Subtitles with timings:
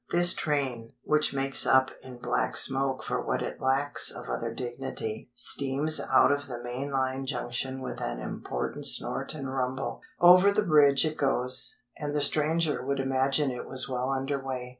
[0.09, 5.29] This train, which makes up in black smoke for what it lacks of other dignity,
[5.35, 10.63] steams out of the main line junction with an important snort and rumble; over the
[10.63, 14.69] bridge it goes, and the stranger would imagine it was well under way.